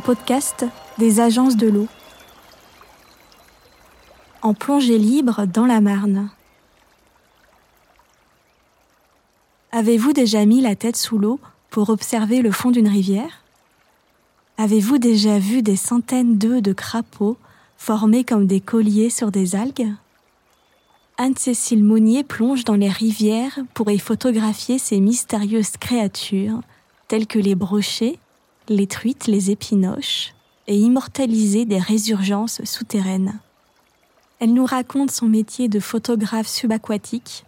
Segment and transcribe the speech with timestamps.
[0.00, 0.64] Podcast
[0.98, 1.88] des agences de l'eau.
[4.42, 6.30] En plongée libre dans la Marne.
[9.70, 13.42] Avez-vous déjà mis la tête sous l'eau pour observer le fond d'une rivière?
[14.58, 17.38] Avez-vous déjà vu des centaines d'œufs de crapauds
[17.76, 19.92] formés comme des colliers sur des algues?
[21.18, 26.60] Anne-Cécile Monnier plonge dans les rivières pour y photographier ces mystérieuses créatures
[27.08, 28.18] telles que les brochets,
[28.72, 30.34] les truites, les épinoches,
[30.66, 33.38] et immortaliser des résurgences souterraines.
[34.40, 37.44] Elle nous raconte son métier de photographe subaquatique,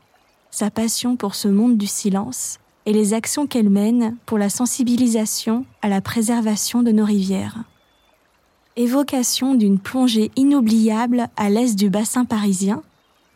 [0.50, 5.64] sa passion pour ce monde du silence et les actions qu'elle mène pour la sensibilisation
[5.82, 7.64] à la préservation de nos rivières.
[8.76, 12.82] Évocation d'une plongée inoubliable à l'est du bassin parisien,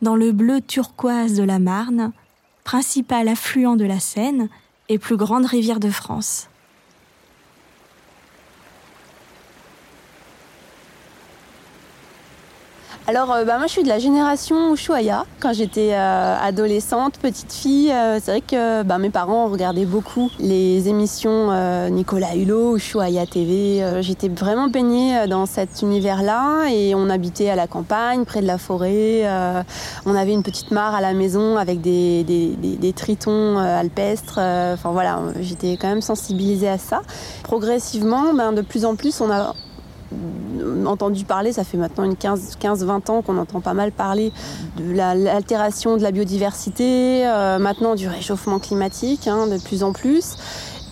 [0.03, 2.13] dans le bleu turquoise de la Marne,
[2.65, 4.49] principal affluent de la Seine
[4.89, 6.49] et plus grande rivière de France.
[13.09, 15.25] Alors, euh, bah, moi, je suis de la génération Ushuaïa.
[15.41, 20.31] Quand j'étais euh, adolescente, petite fille, euh, c'est vrai que bah, mes parents regardaient beaucoup
[20.39, 21.49] les émissions
[21.89, 23.83] Nicolas Hulot, Ushuaïa TV.
[24.03, 28.59] j'étais vraiment baignée dans cet univers-là et on habitait à la campagne, près de la
[28.59, 29.25] forêt.
[30.05, 34.39] on avait une petite mare à la maison avec des, tritons alpestres.
[34.39, 37.01] Enfin voilà, j'étais quand même sensibilisée à ça.
[37.43, 39.55] Progressivement, ben, de plus en plus, on a
[40.87, 44.33] entendu parler, ça fait maintenant une 15-20 ans qu'on entend pas mal parler
[44.77, 50.37] de l'altération de la biodiversité, euh, maintenant du réchauffement climatique hein, de plus en plus.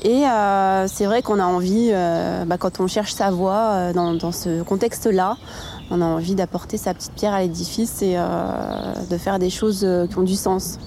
[0.02, 4.32] Et euh, c'est vrai qu'on a envie, euh, bah, quand on cherche sa voie dans,
[4.32, 5.36] ce contexte-là,
[5.90, 8.16] on a envie d'apporter sa petite pierre à l'édifice et
[9.10, 10.78] de faire des choses qui ont du sens.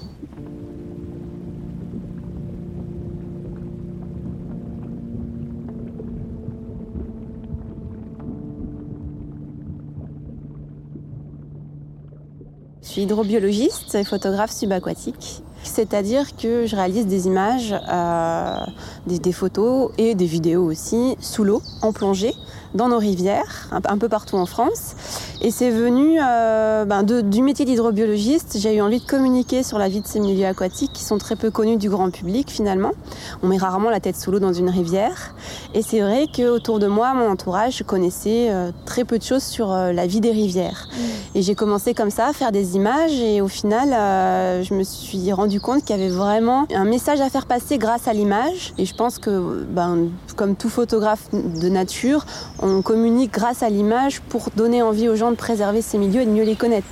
[12.82, 15.42] Je suis hydrobiologiste et photographe subaquatique.
[15.62, 18.56] C'est-à-dire que je réalise des images, euh,
[19.06, 22.32] des, photos et des vidéos aussi sous l'eau, en plongée,
[22.74, 24.94] dans nos rivières, un, peu partout en France.
[25.42, 28.56] Et c'est venu euh, ben du métier d'hydrobiologiste.
[28.58, 31.36] J'ai eu envie de communiquer sur la vie de ces milieux aquatiques qui sont très
[31.36, 32.92] peu connus du grand public finalement.
[33.42, 35.34] On met rarement la tête sous l'eau dans une rivière.
[35.74, 39.72] Et c'est vrai qu'autour de moi, mon entourage, connaissait euh, très peu de choses sur
[39.72, 40.88] euh, la vie des rivières.
[40.90, 41.38] Mmh.
[41.38, 43.90] Et j'ai commencé comme ça à faire des images et au final,
[44.62, 48.08] je me suis rendu compte qu'il y avait vraiment un message à faire passer grâce
[48.08, 48.74] à l'image.
[48.78, 52.24] Et je pense que, ben, comme tout photographe de nature,
[52.62, 56.26] on communique grâce à l'image pour donner envie aux gens de préserver ces milieux et
[56.26, 56.86] de mieux les connaître.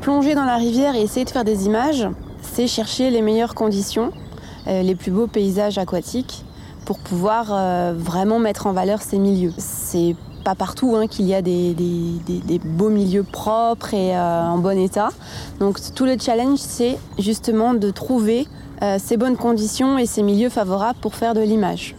[0.00, 2.08] Plonger dans la rivière et essayer de faire des images,
[2.40, 4.10] c'est chercher les meilleures conditions,
[4.66, 6.44] euh, les plus beaux paysages aquatiques
[6.84, 9.52] pour pouvoir euh, vraiment mettre en valeur ces milieux.
[9.58, 11.76] C'est pas partout hein, qu'il y a des,
[12.64, 15.10] beaux milieux propres et euh, en bon état.
[15.60, 18.48] Donc tout le challenge, c'est justement de trouver
[18.98, 21.94] ces bonnes conditions et ces milieux favorables pour faire de l'image.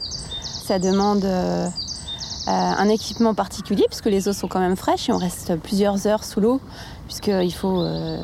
[0.63, 1.69] Ça demande euh, euh,
[2.47, 6.23] un équipement particulier puisque les eaux sont quand même fraîches et on reste plusieurs heures
[6.23, 6.61] sous l'eau
[7.05, 8.17] puisqu'il faut euh,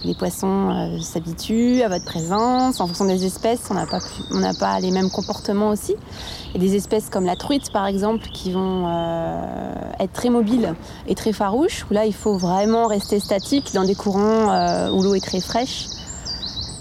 [0.00, 2.80] que les poissons s'habituent à votre présence.
[2.80, 3.98] En fonction des espèces, on n'a pas,
[4.60, 5.96] pas les mêmes comportements aussi.
[6.54, 8.88] A des espèces comme la truite par exemple qui vont
[9.98, 10.76] être très mobiles
[11.08, 15.16] et très farouches où là il faut vraiment rester statique dans des courants où l'eau
[15.16, 15.86] est très fraîche.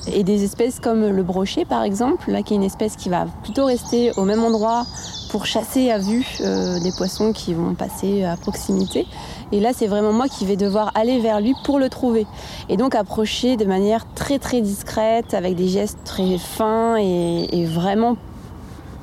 [0.08, 3.26] Et des espèces comme le brochet par exemple, là qui est une espèce qui va
[3.44, 4.86] plutôt rester au même endroit
[5.30, 9.06] pour chasser à vue euh, des poissons qui vont passer à proximité.
[9.52, 12.26] Et là, c'est vraiment moi qui vais devoir aller vers lui pour le trouver.
[12.68, 18.18] Et donc approcher de manière très très discrète, avec des gestes très fins et, vraiment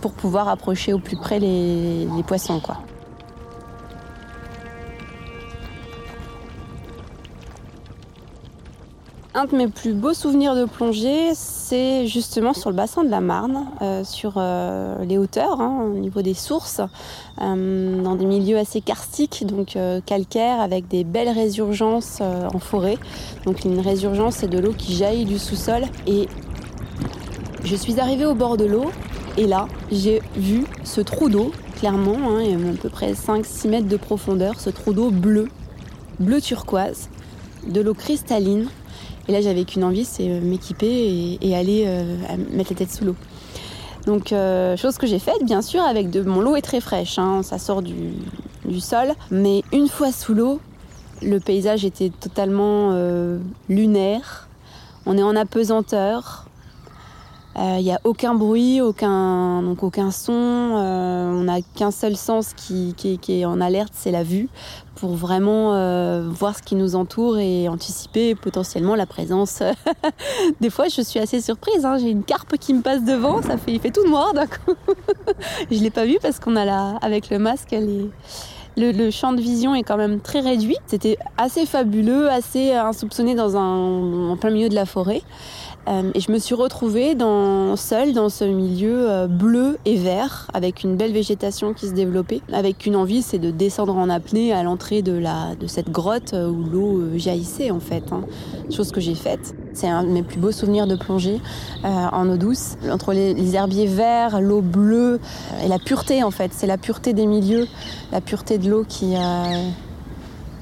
[0.00, 2.60] pour pouvoir approcher au plus près les, les poissons.
[2.60, 2.78] quoi.
[9.38, 13.20] Un de mes plus beaux souvenirs de plongée, c'est justement sur le bassin de la
[13.20, 16.80] Marne, euh, sur euh, les hauteurs, hein, au niveau des sources,
[17.42, 22.96] euh, dans des milieux assez karstiques, donc calcaires, avec des belles résurgences en forêt.
[23.44, 25.82] Donc une résurgence, c'est de l'eau qui jaillit du sous-sol.
[26.06, 26.30] Et
[27.62, 28.86] je suis arrivée au bord de l'eau,
[29.36, 33.68] et là, j'ai vu ce trou d'eau, clairement, il y a à peu près 5-6
[33.68, 35.48] mètres de profondeur, ce trou d'eau bleu,
[36.20, 37.10] bleu turquoise,
[37.66, 38.70] de l'eau cristalline
[39.28, 42.16] et là, j'avais qu'une envie, c'est euh, m'équiper et, aller euh,
[42.50, 43.16] mettre la tête sous l'eau.
[44.06, 47.18] Donc, euh, chose que j'ai faite, bien sûr, avec de mon l'eau est très fraîche,
[47.18, 48.14] hein, ça sort du,
[48.80, 49.12] sol.
[49.30, 50.60] Mais une fois sous l'eau,
[51.22, 52.94] le paysage était totalement
[53.68, 54.48] lunaire.
[55.06, 56.45] On est en apesanteur.
[57.58, 60.32] Il n'y a aucun bruit, aucun, donc aucun son.
[60.32, 62.94] on n'a qu'un seul sens qui,
[63.28, 64.48] est en alerte, c'est la vue,
[64.94, 65.70] pour vraiment
[66.28, 69.62] voir ce qui nous entoure et anticiper potentiellement la présence.
[70.60, 71.86] Des fois, je suis assez surprise.
[71.86, 71.96] Hein.
[71.96, 74.74] J'ai une carpe qui me passe devant, ça fait, il fait tout noir d'un coup.
[75.70, 78.10] je l'ai pas vu parce qu'on a avec le masque, est
[78.76, 80.76] le, champ de vision est quand même très réduit.
[80.86, 85.22] C'était assez fabuleux, assez insoupçonné dans un, en plein milieu de la forêt.
[85.88, 87.16] Euh, et je me suis retrouvée
[87.76, 92.40] seule dans ce milieu euh, bleu et vert, avec une belle végétation qui se développait,
[92.52, 95.22] avec une envie, c'est de descendre en apnée à l'entrée de,
[95.66, 98.04] cette grotte euh, où l'eau jaillissait en fait.
[98.12, 98.22] Hein.
[98.70, 99.54] Chose que j'ai faite.
[99.74, 101.40] C'est un de mes plus beaux souvenirs de plongée
[101.84, 102.76] en eau douce.
[102.90, 105.20] Entre les, herbiers verts, l'eau bleue
[105.62, 106.50] et la pureté en fait.
[106.54, 107.66] C'est la pureté des milieux,
[108.10, 109.14] la pureté de l'eau qui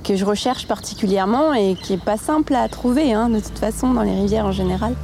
[0.02, 3.94] que je recherche particulièrement et qui est pas simple à trouver hein, de toute façon
[3.94, 4.94] dans les rivières en général.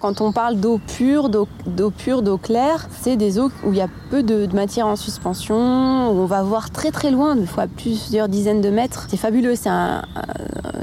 [0.00, 1.46] Quand on parle d'eau pure, d'eau
[1.90, 6.10] pure, d'eau claire, c'est des eaux où il y a peu de, matière en suspension,
[6.10, 9.06] où on va voir très très loin, des fois plusieurs dizaines de mètres.
[9.08, 9.54] C'est fabuleux.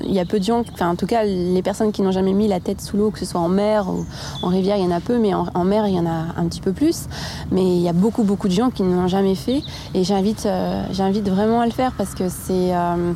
[0.03, 2.33] Il y a peu de gens, enfin en tout cas les personnes qui n'ont jamais
[2.33, 4.05] mis la tête sous l'eau, que ce soit en mer ou
[4.41, 6.45] en rivière, il y en a peu, mais en, mer il y en a un
[6.47, 7.05] petit peu plus.
[7.51, 9.61] Mais il y a beaucoup beaucoup de gens qui ne l'ont jamais fait,
[9.93, 13.13] et j'invite, euh, j'invite vraiment à le faire parce que c'est, euh,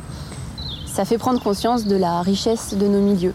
[0.86, 3.34] ça fait prendre conscience de la richesse de nos milieux.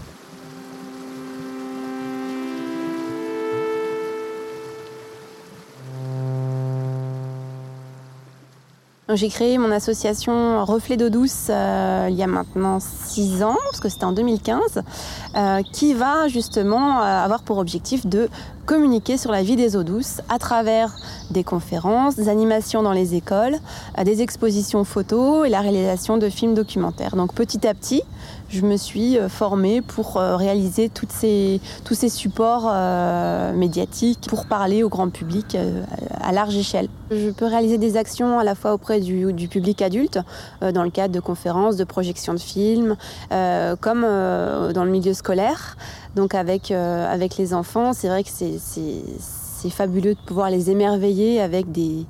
[9.13, 13.79] J'ai créé mon association Reflet d'eau douce euh, il y a maintenant 6 ans, parce
[13.79, 14.83] que c'était en 2015,
[15.35, 18.29] euh, qui va justement euh, avoir pour objectif de
[18.65, 20.95] communiquer sur la vie des eaux douces à travers
[21.29, 23.57] des conférences, des animations dans les écoles,
[24.01, 27.15] des expositions photos et la réalisation de films documentaires.
[27.15, 28.03] Donc petit à petit,
[28.49, 32.71] je me suis formée pour réaliser ces, tous ces supports
[33.55, 35.57] médiatiques pour parler au grand public
[36.21, 36.87] à large échelle.
[37.09, 40.19] Je peux réaliser des actions à la fois auprès du, public adulte,
[40.61, 42.95] dans le cadre de conférences, de projections de films,
[43.29, 45.77] comme dans le milieu scolaire.
[46.15, 51.71] Donc avec, avec les enfants, c'est vrai que c'est fabuleux de pouvoir les émerveiller avec
[51.71, 52.05] des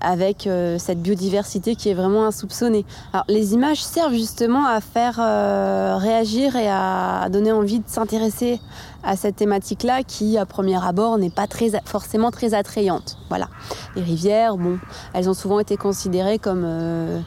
[0.00, 2.84] avec euh, cette biodiversité qui est vraiment insoupçonnée.
[3.12, 8.60] Alors, les images servent justement à faire euh, réagir et à donner envie de s'intéresser
[9.04, 11.46] à cette thématique-là qui, à premier abord, n'est pas
[11.84, 13.16] forcément très attrayante.
[13.28, 13.48] Voilà.
[13.94, 14.78] Les rivières, bon,
[15.14, 17.20] elles ont souvent été considérées comme euh,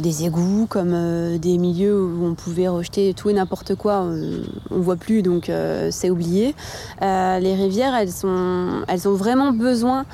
[0.00, 4.04] des égouts, comme des milieux où on pouvait rejeter tout et n'importe quoi.
[4.70, 5.50] on voit plus, donc
[5.90, 6.54] c'est oublié.
[7.00, 10.04] les rivières, elles ont vraiment besoin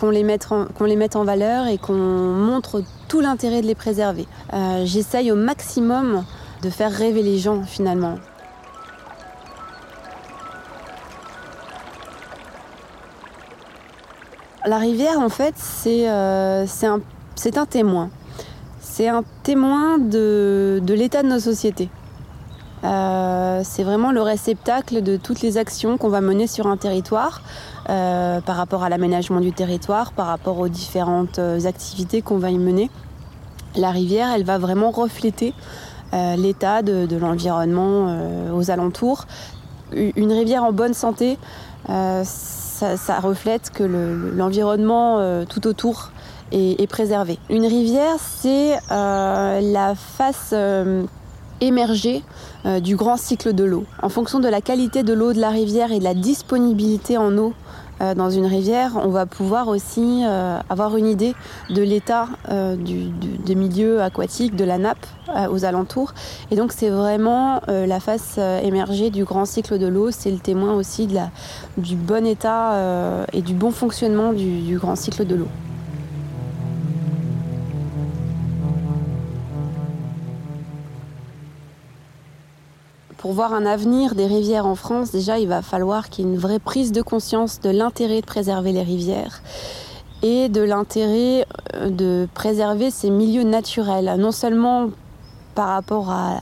[0.00, 4.26] qu'on les, mette en, valeur et qu'on montre tout l'intérêt de les préserver.
[4.54, 6.24] Euh, j'essaye au maximum
[6.62, 8.16] de faire rêver les gens finalement.
[14.64, 18.10] La rivière, en fait, c'est euh, un, témoin.
[18.80, 21.90] C'est un témoin de l'état de nos sociétés.
[22.82, 27.42] Euh, c'est vraiment le réceptacle de toutes les actions qu'on va mener sur un territoire
[27.88, 32.50] euh, par rapport à l'aménagement du territoire, par rapport aux différentes euh, activités qu'on va
[32.50, 32.90] y mener.
[33.76, 35.54] La rivière, elle va vraiment refléter
[36.12, 38.18] l'état de, l'environnement
[38.52, 39.26] aux alentours.
[39.92, 41.38] Une rivière en bonne santé,
[41.86, 46.10] ça, reflète que l'environnement tout autour
[46.50, 47.38] est, préservé.
[47.48, 50.52] Une rivière, c'est la face
[51.60, 52.20] émerger euh,
[52.64, 53.84] du grand cycle de l'eau.
[54.02, 57.36] En fonction de la qualité de l'eau de la rivière et de la disponibilité en
[57.38, 57.54] eau
[58.00, 61.34] euh, dans une rivière, on va pouvoir aussi euh, avoir une idée
[61.68, 65.06] de l'état des milieux aquatiques, de la nappe
[65.50, 66.14] aux alentours.
[66.50, 70.74] Et donc c'est vraiment la face émergée du grand cycle de l'eau, c'est le témoin
[70.74, 71.08] aussi
[71.76, 75.48] du bon état et du bon fonctionnement du grand cycle de l'eau.
[83.20, 86.32] Pour voir un avenir des rivières en France, déjà, il va falloir qu'il y ait
[86.32, 89.42] une vraie prise de conscience de l'intérêt de préserver les rivières
[90.22, 94.88] et de l'intérêt euh, de préserver ces milieux naturels, non seulement
[95.54, 96.40] par rapport à,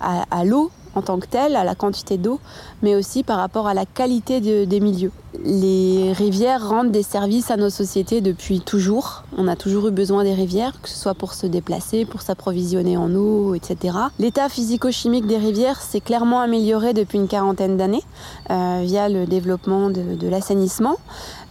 [0.00, 2.40] à l'eau, en tant que telle, à la quantité d'eau,
[2.82, 5.12] mais aussi par rapport à la qualité des milieux.
[5.44, 9.24] Les rivières rendent des services à nos sociétés depuis toujours.
[9.36, 12.96] On a toujours eu besoin des rivières, que ce soit pour se déplacer, pour s'approvisionner
[12.96, 13.96] en eau, etc.
[14.18, 18.02] L'état physico-chimique des rivières s'est clairement amélioré depuis une quarantaine d'années
[18.50, 20.96] euh, via le développement de, l'assainissement.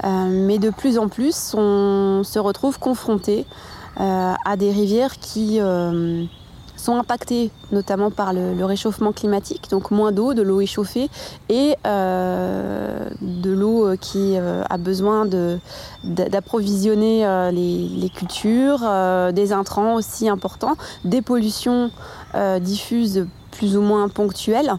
[0.03, 3.45] Euh, mais de plus en plus, on se retrouve confronté
[3.99, 5.59] euh, à des rivières qui
[6.85, 11.09] sont impactés notamment par le, réchauffement climatique, donc moins d'eau, de l'eau échauffée
[11.49, 15.27] et euh, de l'eau qui euh, a besoin
[16.03, 18.81] d'approvisionner euh, les, cultures,
[19.33, 21.89] des intrants aussi importants, des pollutions
[22.61, 24.73] diffuses plus ou moins ponctuelles.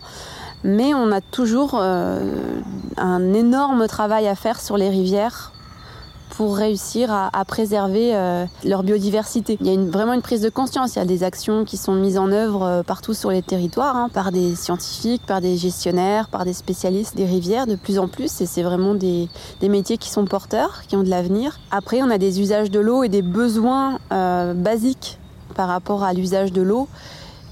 [0.63, 5.53] Mais on a toujours un énorme travail à faire sur les rivières
[6.37, 9.57] pour réussir à, préserver euh, leur biodiversité.
[9.62, 11.95] Il y a vraiment une prise de conscience, il y a des actions qui sont
[11.95, 16.28] mises en œuvre euh, partout sur les territoires, hein, par des scientifiques, par des gestionnaires,
[16.28, 19.28] par des spécialistes des rivières de plus en plus, et c'est vraiment des,
[19.62, 21.59] métiers qui sont porteurs, qui ont de l'avenir.
[21.71, 25.19] Après, on a des usages de l'eau et des besoins euh, basiques
[25.55, 26.87] par rapport à l'usage de l'eau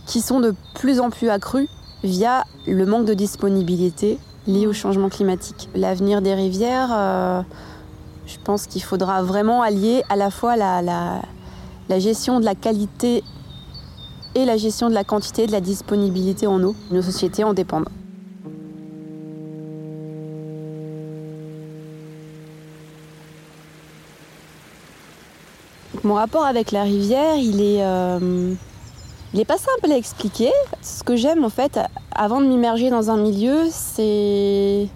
[0.05, 1.69] qui sont de plus en plus accrus
[2.03, 5.71] via le manque de disponibilité lié au changement climatique.
[5.75, 7.45] L'avenir des rivières...
[8.27, 13.23] Je pense qu'il faudra vraiment allier à la fois la, la, gestion de la qualité
[14.35, 16.75] et la gestion de la quantité de la disponibilité en eau.
[16.91, 17.89] Nos sociétés en dépendent.
[26.03, 28.55] Mon rapport avec la rivière, il est, euh,
[29.33, 30.51] il est pas simple à expliquer.
[30.83, 31.79] Ce que j'aime en fait,
[32.15, 34.89] avant de m'immerger dans un milieu, c'est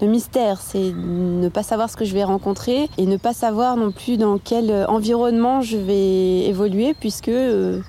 [0.00, 3.76] le mystère, c'est ne pas savoir ce que je vais rencontrer et ne pas savoir
[3.76, 7.80] non plus dans quel environnement je vais évoluer, puisque euh,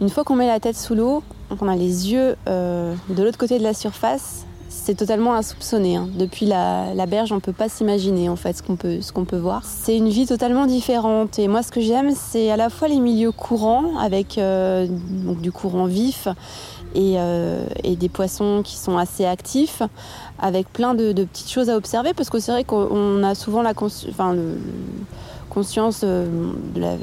[0.00, 1.22] une fois qu'on met la tête sous l'eau,
[1.58, 5.96] qu'on a les yeux euh, de l'autre côté de la surface, c'est totalement insoupçonné.
[5.96, 6.08] Hein.
[6.18, 9.62] Depuis la, berge, on ne peut pas s'imaginer en fait ce qu'on peut, peut voir.
[9.64, 11.38] C'est une vie totalement différente.
[11.38, 15.40] Et moi, ce que j'aime, c'est à la fois les milieux courants, avec euh, donc,
[15.40, 16.26] du courant vif,
[16.96, 19.82] euh, et, des poissons qui sont assez actifs,
[20.38, 23.72] avec plein de, petites choses à observer, parce que c'est vrai qu'on a souvent la
[24.10, 24.58] enfin, le,
[25.50, 26.26] conscience euh,
[26.74, 26.94] de la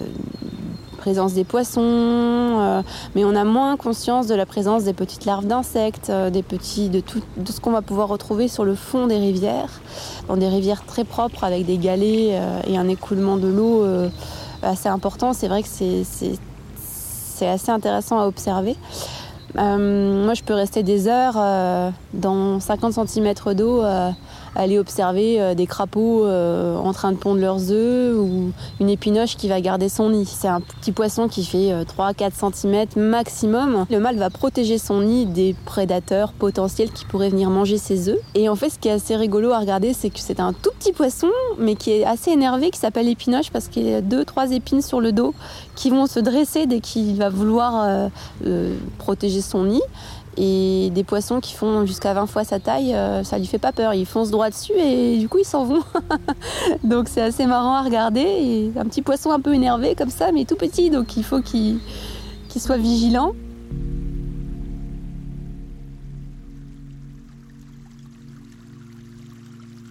[0.98, 2.82] présence des poissons, euh,
[3.16, 7.00] mais on a moins conscience de la présence des petites larves d'insectes, des petits, de
[7.00, 9.82] tout, de ce qu'on va pouvoir retrouver sur le fond des rivières,
[10.28, 13.86] dans des rivières très propres avec des galets et un écoulement de l'eau
[14.62, 15.32] assez important.
[15.32, 18.76] C'est vrai que c'est assez intéressant à observer.
[19.58, 24.12] Euh, moi, je peux rester des heures euh, dans 50 cm d'eau euh,
[24.56, 29.36] aller observer euh, des crapauds euh, en train de pondre leurs œufs ou une épinoche
[29.36, 30.26] qui va garder son nid.
[30.26, 33.86] C'est un petit poisson qui fait 3-4 euh, cm maximum.
[33.90, 38.20] Le mâle va protéger son nid des prédateurs potentiels qui pourraient venir manger ses œufs.
[38.36, 40.72] Et en fait, ce qui est assez rigolo à regarder, c'est que c'est un tout
[40.80, 44.52] petit poisson, mais qui est assez énervé, qui s'appelle épinoche parce qu'il a deux, trois
[44.52, 45.34] épines sur le dos
[45.76, 48.10] qui vont se dresser dès qu'il va vouloir
[48.98, 49.82] protéger son nid.
[50.42, 53.74] Et des poissons qui font jusqu'à 20 fois sa taille, euh, ça lui fait pas
[53.74, 53.94] peur.
[53.94, 55.84] Ils foncent droit dessus et du coup ils s'en vont.
[56.86, 58.72] donc c'est assez marrant à regarder.
[58.78, 61.82] Un petit poisson un peu énervé comme ça, mais tout petit, donc il faut qu'il
[62.56, 63.34] soit vigilant.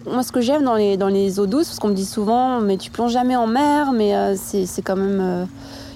[0.07, 2.59] Moi, ce que j'aime dans les, dans les eaux douces, parce qu'on me dit souvent,
[2.59, 5.19] mais tu plonges jamais en mer, mais euh, c'est quand même.
[5.21, 5.45] Euh,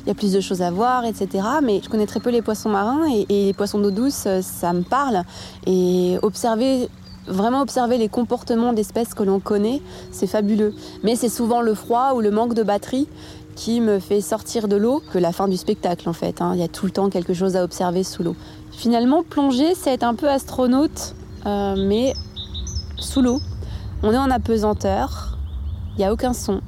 [0.04, 1.46] il y a plus de choses à voir, etc.
[1.64, 4.74] Mais je connais très peu les poissons marins et, les poissons d'eau douce, euh, ça
[4.74, 5.24] me parle.
[5.66, 6.90] Et observer
[7.26, 9.82] vraiment observer les comportements d'espèces que l'on connaît,
[10.12, 10.74] c'est fabuleux.
[11.04, 13.08] Mais c'est souvent le froid ou le manque de batterie
[13.56, 16.42] qui me fait sortir de l'eau que la fin du spectacle en fait.
[16.42, 16.52] Hein.
[16.56, 18.36] Il y a tout le temps quelque chose à observer sous l'eau.
[18.72, 22.14] Finalement, plonger, c'est être un peu astronaute, euh, mais
[22.98, 23.40] sous l'eau.
[24.02, 25.38] On est en apesanteur,
[25.96, 26.62] il n'y a aucun son.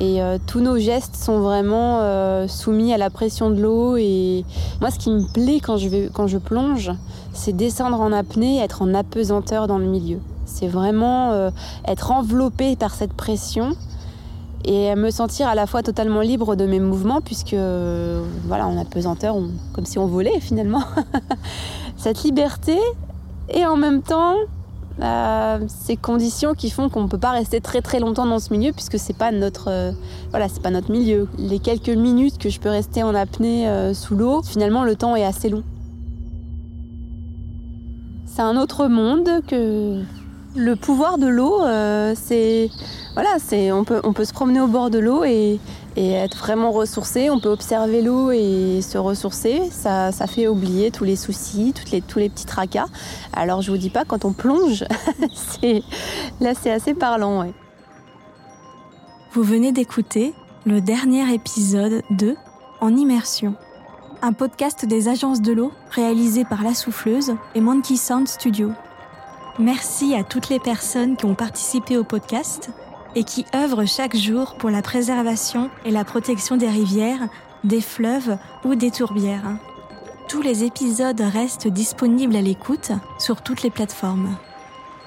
[0.00, 3.96] Et euh, tous nos gestes sont vraiment euh, soumis à la pression de l'eau.
[3.96, 4.44] Et
[4.80, 6.90] moi, ce qui me plaît quand je, vais, quand je plonge,
[7.32, 10.18] c'est descendre en apnée, être en apesanteur dans le milieu.
[10.46, 11.50] C'est vraiment euh,
[11.86, 13.72] être enveloppé par cette pression
[14.64, 17.54] et me sentir à la fois totalement libre de mes mouvements, puisque
[18.46, 19.36] voilà, en apesanteur,
[19.74, 20.82] comme si on volait finalement.
[21.98, 22.78] cette liberté
[23.50, 24.36] et en même temps
[25.00, 28.52] euh, ces conditions qui font qu'on ne peut pas rester très très longtemps dans ce
[28.52, 29.92] milieu puisque c'est pas notre euh,
[30.30, 31.28] voilà pas notre milieu.
[31.36, 35.16] Les quelques minutes que je peux rester en apnée euh, sous l'eau, finalement le temps
[35.16, 35.64] est assez long.
[38.26, 40.00] C'est un autre monde que
[40.56, 41.60] le pouvoir de l'eau,
[42.14, 42.68] c'est
[43.14, 43.36] voilà,
[43.72, 45.60] on peut se promener au bord de l'eau et
[45.96, 47.30] être vraiment ressourcé.
[47.30, 49.62] On peut observer l'eau et se ressourcer.
[49.70, 52.86] Ça, fait oublier tous les soucis, tous les petits tracas.
[53.32, 54.84] Alors je vous dis pas, quand on plonge,
[56.40, 57.46] là c'est assez parlant.
[59.32, 60.34] Vous venez d'écouter
[60.66, 62.34] le dernier épisode de
[62.80, 63.54] En immersion,
[64.22, 68.72] un podcast des agences de l'eau réalisé par La Souffleuse et Monkey Sound Studio.
[69.58, 72.70] Merci à toutes les personnes qui ont participé au podcast
[73.14, 77.28] et qui œuvrent chaque jour pour la préservation et la protection des rivières
[77.64, 79.56] des fleuves ou des tourbières.
[80.28, 84.36] Tous les épisodes restent disponibles à l'écoute sur toutes les plateformes.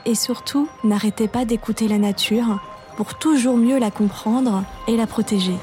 [0.05, 2.59] Et surtout, n'arrêtez pas d'écouter la nature
[2.95, 5.55] pour toujours mieux la comprendre et la protéger.